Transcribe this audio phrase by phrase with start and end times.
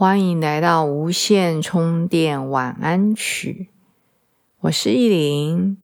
[0.00, 3.68] 欢迎来到无线充电晚安曲，
[4.60, 5.82] 我是依林。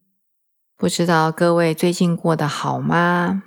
[0.77, 3.43] 不知道各位最近过得好吗？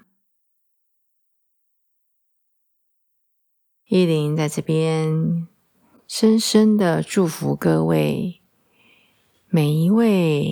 [3.86, 5.48] 依林在这边
[6.06, 8.42] 深深的祝福各位，
[9.48, 10.52] 每一位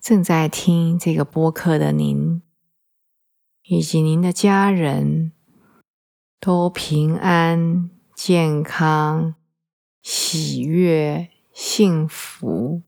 [0.00, 2.42] 正在听这个播客的您，
[3.62, 5.30] 以及您的家人
[6.40, 7.88] 都平安。
[8.14, 9.34] 健康、
[10.00, 12.82] 喜悦、幸福，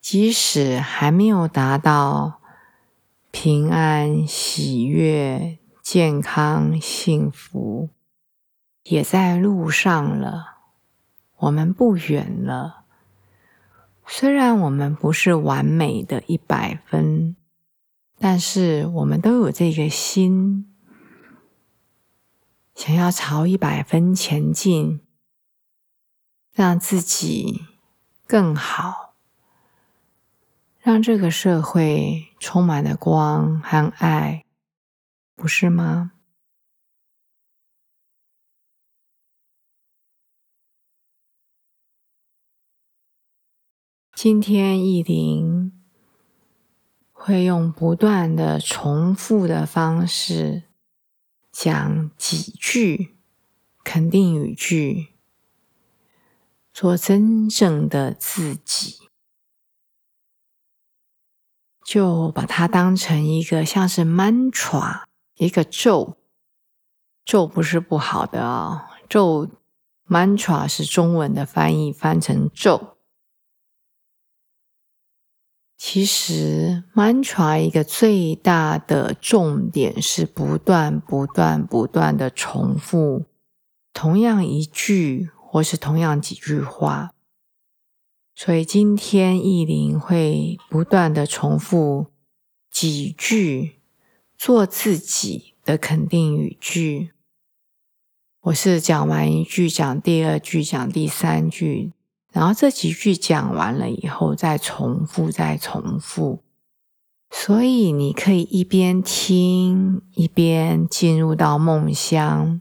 [0.00, 2.40] 即使还没有达到
[3.30, 7.90] 平安、喜悦、健康、幸福，
[8.82, 10.58] 也在路上了。
[11.36, 12.84] 我们不远了。
[14.06, 17.36] 虽然我们不是完美的一百分，
[18.18, 20.69] 但是我们都有这个心。
[22.82, 25.06] 想要朝一百分前进，
[26.50, 27.66] 让自己
[28.26, 29.14] 更好，
[30.78, 34.46] 让这个社会充满了光和爱，
[35.36, 36.12] 不是吗？
[44.14, 45.70] 今天意林
[47.12, 50.69] 会用不断的重复的方式。
[51.52, 53.16] 讲几句
[53.82, 55.08] 肯定语句，
[56.72, 59.08] 做真正的自己，
[61.84, 65.04] 就把它当成一个像是 mantra，
[65.34, 66.16] 一个咒。
[67.24, 69.48] 咒不是不好的啊，咒
[70.08, 72.96] mantra 是中文的翻译，翻成咒。
[75.82, 83.24] 其实，mantra 一个最大的重点是不断、不断、不断的重复
[83.94, 87.12] 同样一句，或是同样几句话。
[88.34, 92.08] 所以今天意林会不断的重复
[92.70, 93.80] 几句
[94.36, 97.12] 做自己的肯定语句。
[98.42, 101.92] 我是讲完一句，讲第二句，讲第三句。
[102.32, 106.44] 然后这几句讲完了以后，再重复，再重复。
[107.28, 112.60] 所以你可以一边听，一边进入到梦乡。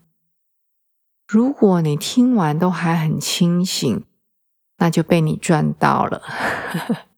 [1.28, 4.03] 如果你听完都还很清醒，
[4.78, 6.24] 那就被你赚到了，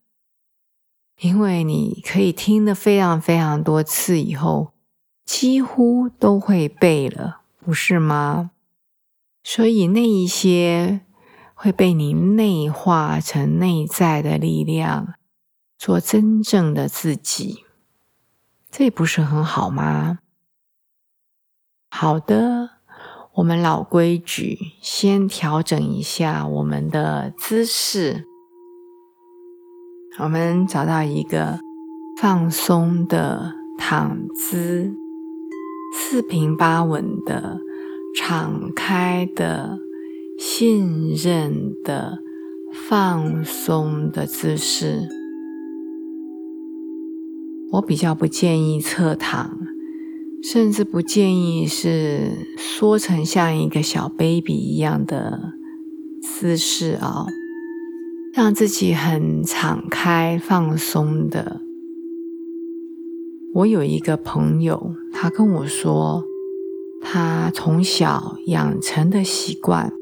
[1.22, 4.74] 因为你可以听的非常非常多次以后，
[5.24, 8.52] 几乎都会背了，不是吗？
[9.42, 11.02] 所以那一些。
[11.64, 15.14] 会被你内化成内在的力量，
[15.78, 17.64] 做真正的自己，
[18.72, 20.18] 这不是很好吗？
[21.92, 22.72] 好的，
[23.36, 28.26] 我们老规矩，先调整一下我们的姿势。
[30.18, 31.60] 我们找到一个
[32.20, 34.96] 放松的躺姿，
[35.94, 37.60] 四平八稳的，
[38.18, 39.78] 敞开的。
[40.44, 42.18] 信任的、
[42.74, 45.08] 放松的姿势，
[47.74, 49.60] 我比较不建议侧躺，
[50.42, 55.54] 甚至不建议是缩成像一个小 baby 一样的
[56.20, 57.28] 姿势啊，
[58.34, 61.62] 让自己很敞开、放松的。
[63.54, 66.24] 我有一个朋友，他跟我说，
[67.00, 69.94] 他从小养成的习惯。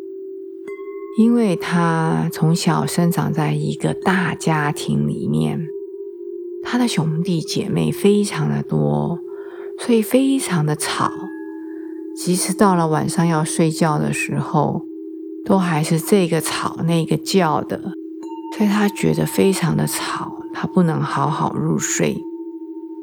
[1.19, 5.67] 因为他从小生长在一个大家庭里面，
[6.63, 9.19] 他的兄弟姐妹非常的多，
[9.77, 11.11] 所以非常的吵。
[12.15, 14.85] 即使到了晚上要睡觉的时候，
[15.43, 17.91] 都还是这个吵那个叫的，
[18.57, 22.15] 所以他觉得非常的吵，他不能好好入睡。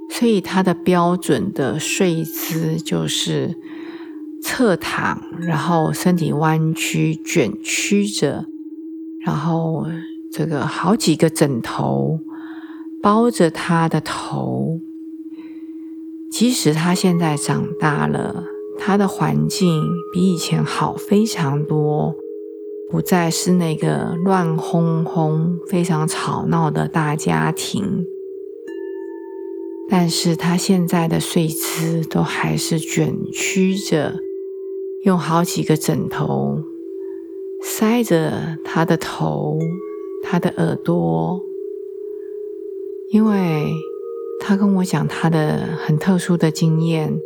[0.08, 3.56] 所以他的标准的睡姿就是。
[4.46, 8.46] 侧躺，然后身体弯曲、卷曲着，
[9.25, 9.84] 然后
[10.32, 12.20] 这个好几个枕头
[13.02, 14.81] 包着他的头。
[16.31, 18.44] 即使他现在长大了，
[18.78, 19.82] 他的环境
[20.12, 22.14] 比以前好非常多，
[22.88, 28.04] 不再是那个乱哄哄、非常吵闹的大家庭。
[29.88, 34.20] 但是他现在的睡姿都还是卷曲着，
[35.06, 36.64] 用好几个枕头
[37.62, 39.56] 塞着他的头、
[40.25, 41.41] 他的耳朵，
[43.11, 43.73] 因为
[44.41, 47.20] 他跟我讲他的很特殊的经验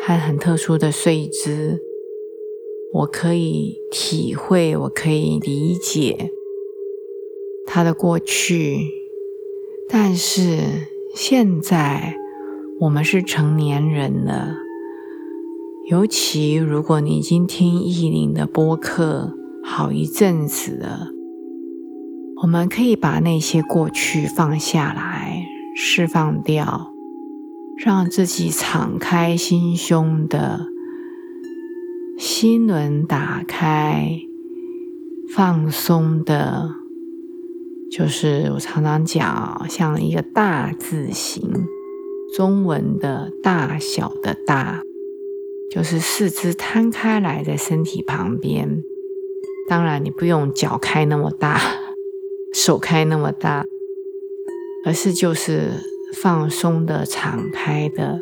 [0.00, 1.78] 和很特殊的睡姿，
[2.92, 6.32] 我可以体会，我可以理解
[7.64, 8.80] 他的过去，
[9.88, 10.58] 但是。
[11.12, 12.14] 现在
[12.78, 14.54] 我们是成年人了，
[15.90, 21.08] 尤其如果你已经听意林的播客好一阵子了，
[22.42, 25.44] 我们可以把那些过去放下来，
[25.74, 26.92] 释放掉，
[27.76, 30.68] 让自己敞开心胸的
[32.16, 34.16] 心轮打开，
[35.34, 36.70] 放松的。
[37.90, 41.42] 就是我常常讲，像一个大字形，
[42.36, 44.80] 中文的大小的大，
[45.70, 48.82] 就是四肢摊开来在身体旁边。
[49.68, 51.60] 当然，你不用脚开那么大，
[52.52, 53.64] 手开那么大，
[54.84, 55.70] 而是就是
[56.12, 58.20] 放松的、敞开的。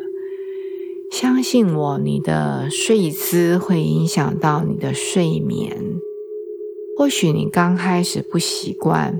[1.11, 5.75] 相信我，你的睡姿会影响到你的睡眠。
[6.95, 9.19] 或许你刚开始不习惯。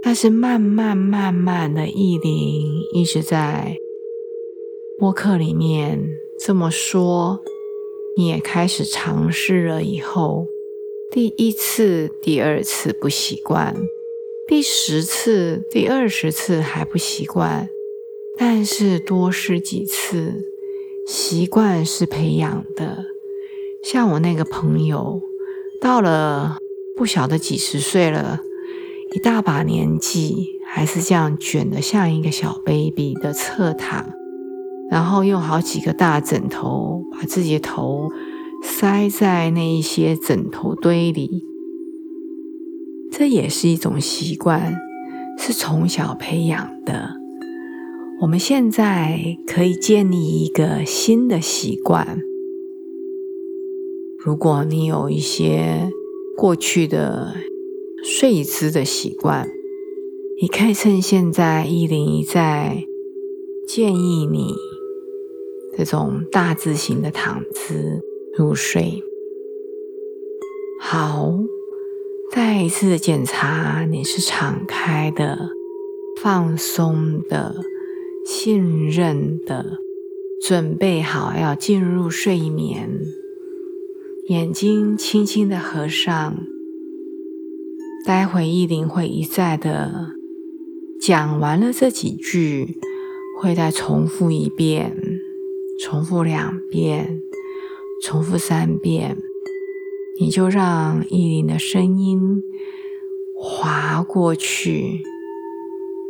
[0.00, 3.76] 但是慢慢慢慢的，意林一直在
[4.96, 6.08] 播客里面
[6.38, 7.40] 这么说，
[8.16, 10.46] 你也开始尝试了以后，
[11.10, 13.74] 第一次、第二次不习惯，
[14.46, 17.68] 第十次、第二十次还不习惯，
[18.38, 20.44] 但是多试几次，
[21.06, 23.04] 习惯是培养的。
[23.82, 25.20] 像我那个朋友，
[25.80, 26.58] 到了
[26.96, 28.40] 不晓得几十岁了。
[29.14, 34.12] 一大把年纪，还是这样卷的，像一个小 baby 的侧躺，
[34.90, 38.08] 然后用好几个大枕头把自己的头
[38.62, 41.44] 塞在那一些枕头堆里，
[43.10, 44.74] 这也是一种习惯，
[45.38, 47.16] 是从小培养的。
[48.20, 52.18] 我们现在可以建立一个新的习惯。
[54.18, 55.92] 如果你有一些
[56.36, 57.34] 过去的，
[58.02, 59.48] 睡姿的习惯，
[60.42, 62.84] 你可以趁现在一零一在
[63.68, 64.54] 建议你
[65.78, 68.02] 这种大字型的躺姿
[68.36, 69.00] 入睡。
[70.80, 71.38] 好，
[72.32, 75.50] 再一次检查，你是敞开的、
[76.20, 77.54] 放松的、
[78.26, 79.78] 信任的，
[80.42, 83.00] 准备好要进入睡眠，
[84.26, 86.38] 眼睛轻轻的合上。
[88.04, 90.16] 待会意林会一再的
[91.00, 92.80] 讲完了这几句，
[93.40, 94.96] 会再重复一遍，
[95.80, 97.22] 重复两遍，
[98.02, 99.16] 重复三遍。
[100.20, 102.42] 你就让意林的声音
[103.40, 105.00] 滑过去，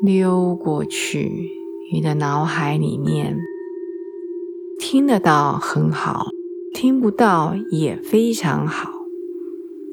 [0.02, 1.50] 溜过去，
[1.92, 3.36] 你的脑海里面
[4.78, 6.28] 听得到很好，
[6.72, 8.90] 听不到也非常好，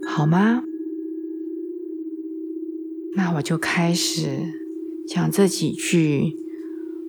[0.08, 0.64] 好吗？
[3.18, 4.44] 那我就开始
[5.06, 6.38] 讲这几句，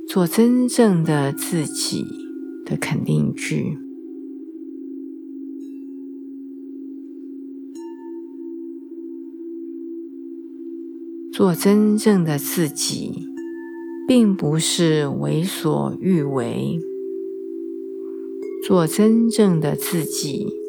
[0.09, 2.05] 做真正的自己
[2.67, 3.79] 的肯定句。
[11.33, 13.27] 做真正的自己，
[14.07, 16.79] 并不是为所欲为。
[18.67, 20.67] 做真正的自己。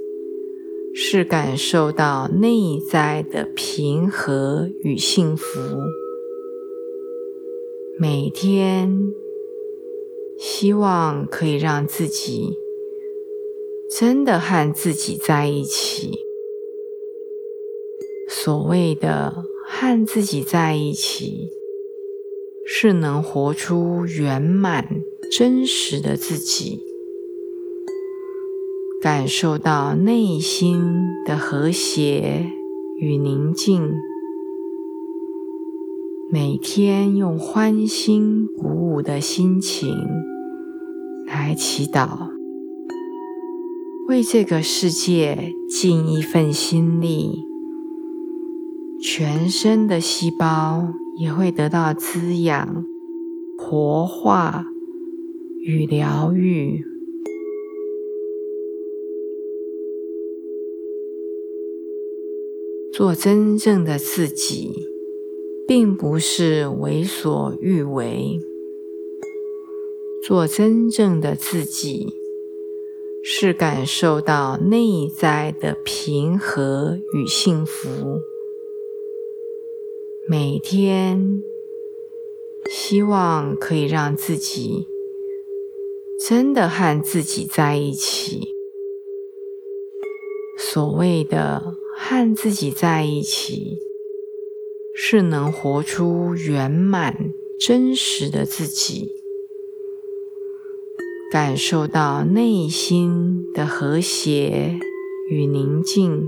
[0.99, 5.45] 是感受到内在的平和与幸福。
[7.99, 9.13] 每天，
[10.37, 12.53] 希望可以让自己
[13.89, 16.19] 真的和自己在一起。
[18.29, 21.49] 所谓的和自己在一起，
[22.65, 25.01] 是能活出圆满
[25.31, 26.83] 真实的自己。
[29.01, 30.81] 感受到内心
[31.25, 32.51] 的和谐
[32.99, 33.93] 与宁静，
[36.29, 39.89] 每天用欢欣鼓舞的心情
[41.25, 42.27] 来祈祷。
[44.09, 47.43] 为这个世界尽一份心力
[49.01, 52.85] 全身的细胞也会得到滋养
[53.57, 54.65] 活化
[55.61, 56.83] 与疗愈。
[62.91, 64.73] 做真正的自己
[65.67, 68.39] 并不是为所欲为。
[70.23, 72.13] 做真正的自己，
[73.23, 78.21] 是感受到内在的平和与幸福。
[80.29, 81.41] 每天，
[82.69, 84.87] 希望可以让自己
[86.19, 88.55] 真的和自己在一起。
[90.57, 93.77] 所谓的和自己在一起，
[95.09, 99.07] 是能活出圆满真实的自己，
[101.31, 104.77] 感受到内心的和谐
[105.29, 106.27] 与宁静。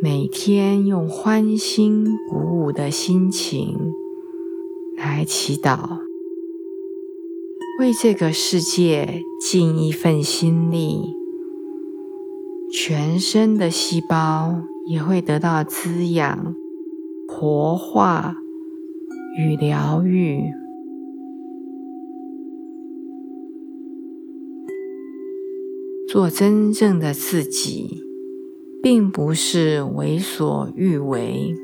[0.00, 3.92] 每天用欢欣鼓舞的心情
[4.96, 5.98] 来祈祷，
[7.78, 11.14] 为这个世界尽一份心力。
[12.72, 16.54] 全身的细胞也会得到滋养、
[17.28, 18.36] 活化
[19.38, 20.42] 与疗愈。
[26.08, 28.02] 做真正的自己，
[28.82, 31.54] 并不是为所欲为。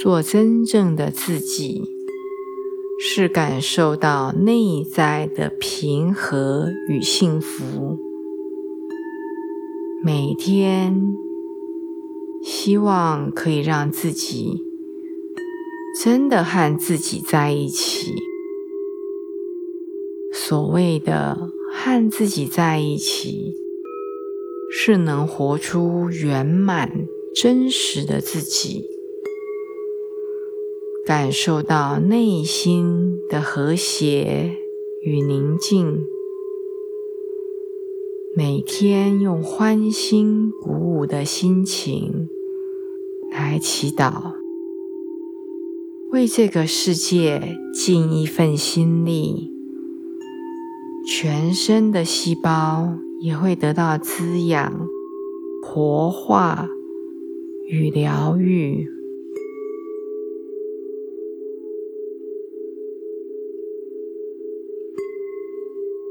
[0.00, 1.82] 做真正的自己，
[3.00, 7.98] 是感受到内在的平和与幸福。
[10.04, 11.02] 每天，
[12.42, 14.62] 希望可以让自己
[16.02, 18.14] 真的和自己在一起。
[20.32, 23.54] 所谓的和自己在一起，
[24.70, 28.84] 是能活出圆满真实的自己，
[31.04, 34.52] 感受到内心的和谐
[35.02, 36.06] 与宁静。
[38.38, 42.28] 每天用欢欣鼓舞的心情
[43.32, 44.34] 来祈祷，
[46.12, 49.50] 为这个世界尽一份心力，
[51.04, 54.86] 全身的细胞也会得到滋养、
[55.60, 56.68] 活化
[57.66, 58.86] 与疗愈。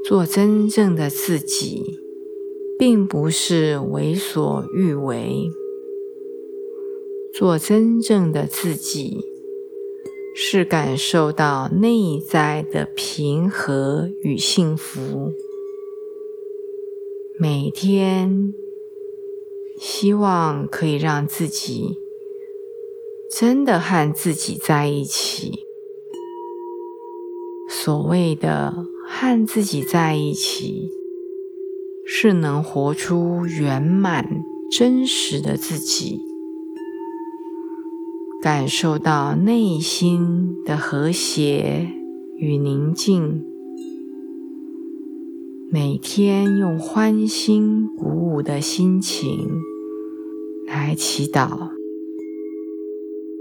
[0.06, 2.00] 做真正的自己。
[2.78, 5.50] 并不是为所欲为。
[7.34, 9.24] 做真正的自己，
[10.34, 15.32] 是感受到内在的平和与幸福。
[17.38, 18.54] 每天，
[19.78, 21.98] 希望可以让自己
[23.30, 25.64] 真的和自己在一起。
[27.68, 30.97] 所谓的和自己在一起。
[32.10, 36.22] 是能活出圆满真实的自己，
[38.40, 41.86] 感受到内心的和谐
[42.38, 43.44] 与宁静。
[45.70, 49.46] 每天用欢欣鼓舞的心情
[50.66, 51.68] 来祈祷，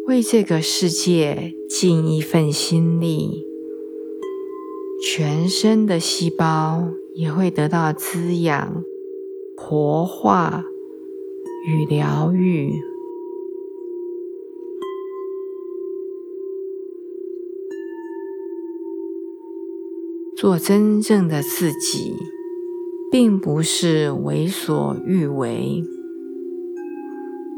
[0.08, 3.46] 为这个世界尽一份心力，
[5.02, 6.90] 全身的细胞。
[7.18, 8.84] 也会得到滋养、
[9.58, 10.64] 活化
[11.66, 12.72] 与疗愈。
[20.36, 22.14] 做真正的自己，
[23.12, 25.84] 并不是为所欲为。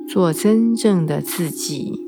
[0.08, 2.00] 做真正的自己，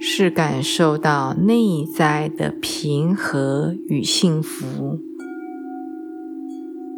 [0.00, 5.09] 是感受到内在的平和与幸福。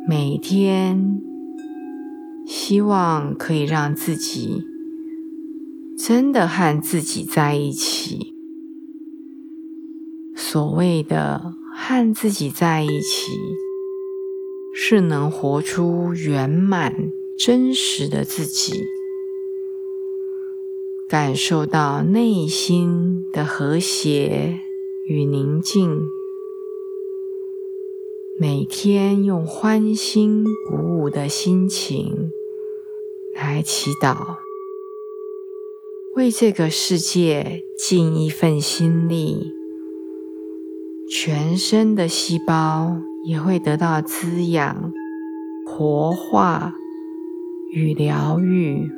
[0.05, 1.23] 每天，
[2.45, 4.65] 希望可以让自己
[5.97, 8.35] 真的和自己在一起。
[10.35, 13.31] 所谓的和自己在一起，
[14.75, 16.93] 是能活出圆满
[17.39, 18.73] 真实的自己，
[21.09, 24.59] 感受到内心的和谐
[25.07, 26.01] 与宁静。
[28.43, 32.33] 每天用欢欣鼓舞的心情
[33.37, 34.17] 来祈祷，
[36.17, 39.53] 为这个世界尽一份心力，
[41.09, 44.93] 全身的细胞也会得到滋养、
[45.65, 46.75] 活化
[47.73, 48.91] 与疗愈。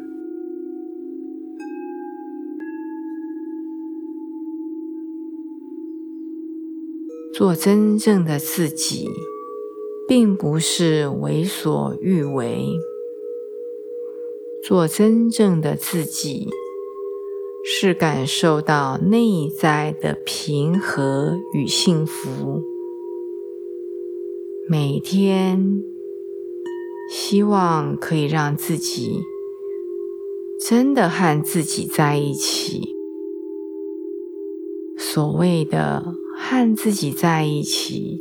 [7.34, 9.10] 做真正的自己。
[10.06, 12.68] 并不是为所欲为。
[14.62, 16.48] 做真正的自己，
[17.64, 22.62] 是感受到内在的平和与幸福。
[24.66, 25.82] 每天，
[27.10, 29.20] 希望可以让自己
[30.58, 32.94] 真的和自己在一起。
[34.96, 38.20] 所谓的和自己在一起，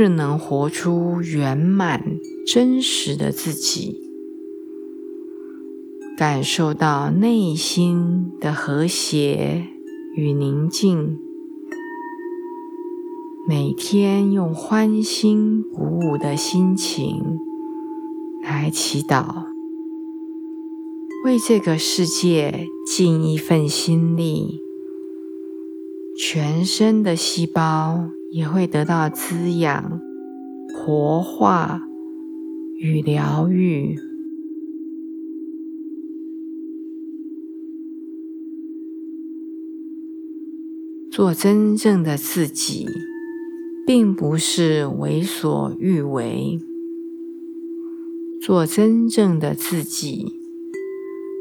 [0.00, 2.02] 是能活出圆满、
[2.46, 4.00] 真实的自己。
[6.16, 9.66] 感受到内心的和谐
[10.16, 11.18] 与宁静，
[13.46, 17.38] 每天用欢欣鼓舞的心情
[18.42, 19.48] 来祈祷，
[21.26, 24.62] 为这个世界尽一份心力，
[26.16, 30.00] 全身的细胞也会得到滋养、
[30.72, 31.82] 活化
[32.78, 33.98] 与疗愈。
[41.10, 42.86] 做真正的自己，
[43.84, 46.60] 并不是为所欲为。
[48.40, 50.40] 做真正的自己，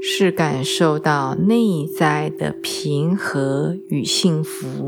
[0.01, 4.87] 是感受到内在的平和与幸福。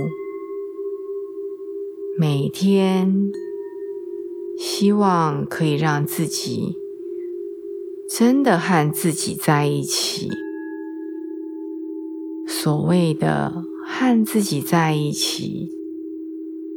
[2.17, 3.31] 每天，
[4.57, 6.75] 希望可以让自己
[8.09, 10.29] 真的和自己在一起。
[12.47, 13.65] 所谓的。
[13.83, 15.67] 和自己在一起，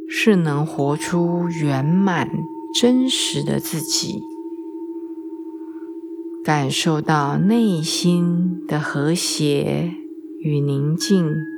[0.07, 2.29] 是能活出圆满、
[2.77, 4.19] 真实的自己，
[6.43, 9.93] 感受到内心的和谐
[10.39, 11.54] 与宁静。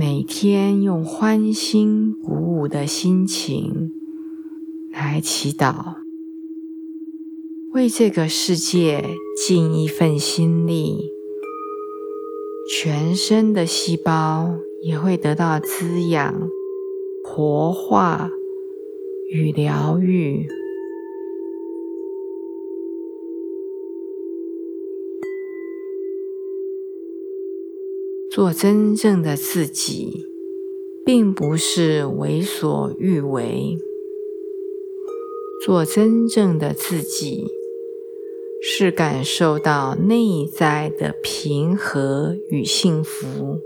[0.00, 3.90] 每天用欢欣鼓舞的心情
[4.92, 5.96] 来祈祷，
[7.72, 9.04] 为这个世界
[9.44, 11.10] 尽一份心力。
[12.70, 16.48] 全身的细胞也会得到滋养、
[17.24, 18.30] 活化
[19.32, 20.46] 与疗愈。
[28.30, 30.24] 做真正的自己，
[31.04, 33.78] 并不是为所欲为。
[35.64, 37.46] 做真正的自己。
[38.60, 43.60] 是感受到内在的平和与幸福。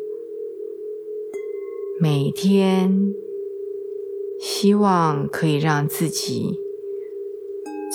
[1.98, 3.14] 每天，
[4.38, 6.58] 希望可以让自己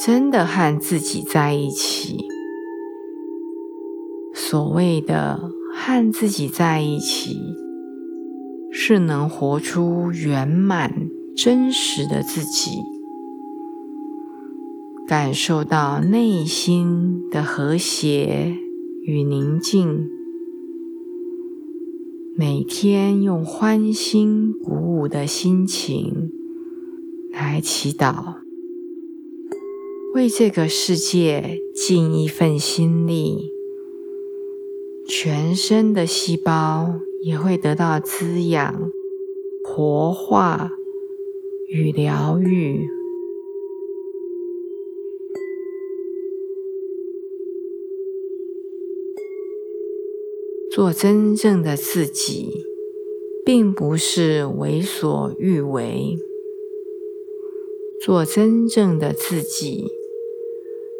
[0.03, 2.17] 真的和自己在一起。
[4.33, 5.51] 所谓的
[5.87, 7.39] 和自己在一起，
[8.73, 12.71] 是能活出圆满、真实的自己。
[15.07, 18.57] 感受到内心的和谐
[19.03, 20.09] 与宁静，
[22.35, 26.29] 每天用欢欣鼓舞的心情
[27.31, 28.35] 来祈祷，
[30.13, 33.51] 为这个世界尽一份心力，
[35.09, 38.91] 全身的细胞也会得到滋养、
[39.63, 40.69] 活化
[41.69, 42.85] 与疗愈。
[50.69, 52.65] 做真正的自己，
[53.45, 56.17] 并不是为所欲为。
[58.01, 59.87] 做真正的自己，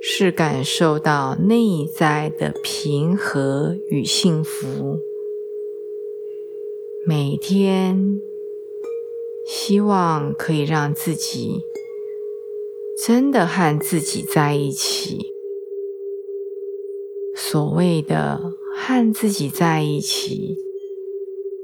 [0.02, 5.00] 是感受到内在的平和与幸福。
[7.06, 8.22] 每天，
[9.46, 11.62] 希望可以让自己
[13.06, 15.34] 真的和自己在一起。
[17.36, 18.54] 所谓的。
[18.80, 20.56] 和自己在一起，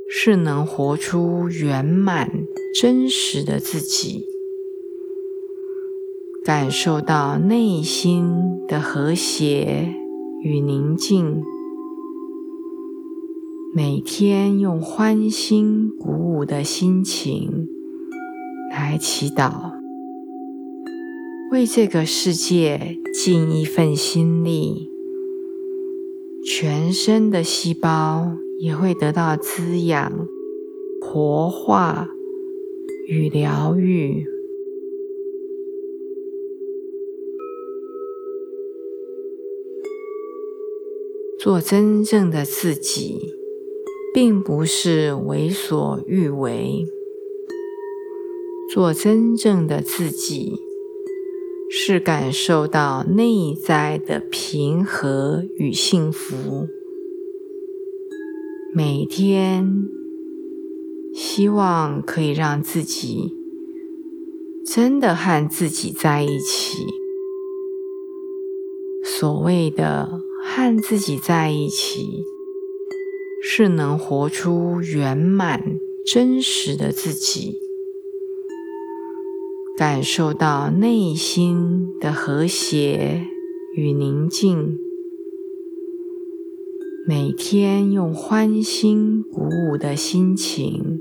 [0.10, 4.26] 是能活出圆满、真实的自己，
[6.46, 9.96] 感受到内心的和谐
[10.44, 11.42] 与宁静。
[13.74, 17.70] 每天用欢欣鼓舞的心情
[18.72, 19.72] 来祈祷，
[21.50, 24.90] 为这个世界尽一份心力。
[26.46, 30.12] 全身的细胞也会得到滋养、
[31.02, 32.10] 活化
[33.08, 34.33] 与疗愈。
[41.44, 43.34] 做真正的自己，
[44.14, 46.86] 并不是为所欲为。
[48.74, 50.54] 做真正的自己。
[51.70, 56.68] 是感受到内在的平和与幸福。
[58.74, 59.90] 每天，
[61.14, 63.36] 希望可以让自己
[64.64, 66.78] 真的和自己在一起。
[69.04, 70.22] 所谓的
[70.56, 72.24] 和自己在一起，
[73.42, 75.60] 是能活出圆满、
[76.06, 77.56] 真实的自己。
[79.76, 83.26] 感受到内心的和谐
[83.76, 84.78] 与宁静，
[87.08, 91.00] 每天用欢欣鼓舞的心情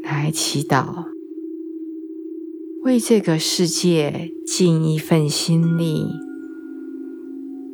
[0.00, 1.06] 来祈祷，
[2.84, 6.06] 为这个世界尽一份心力，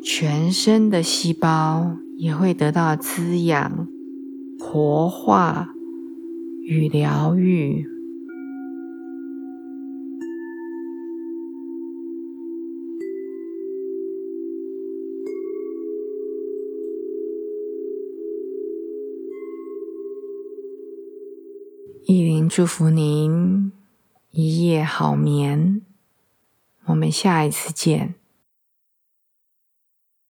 [0.03, 3.87] 全身的细胞也会得到滋养、
[4.59, 5.75] 活化
[6.63, 7.87] 与疗愈。
[22.07, 23.71] 意林祝福您
[24.31, 25.83] 一夜好眠，
[26.87, 28.20] 我们下一次见。